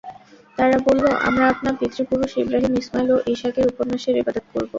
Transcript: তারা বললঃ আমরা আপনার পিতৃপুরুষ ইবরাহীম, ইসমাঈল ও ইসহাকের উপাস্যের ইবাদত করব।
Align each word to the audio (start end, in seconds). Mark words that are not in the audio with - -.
তারা 0.57 0.77
বললঃ 0.87 1.13
আমরা 1.27 1.45
আপনার 1.47 1.73
পিতৃপুরুষ 1.79 2.31
ইবরাহীম, 2.37 2.73
ইসমাঈল 2.75 3.09
ও 3.11 3.27
ইসহাকের 3.33 3.65
উপাস্যের 3.71 4.19
ইবাদত 4.21 4.45
করব। 4.51 4.69